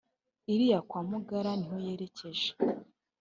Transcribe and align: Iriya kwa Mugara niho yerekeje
Iriya 0.53 0.79
kwa 0.89 1.01
Mugara 1.09 1.51
niho 1.59 1.75
yerekeje 1.85 2.49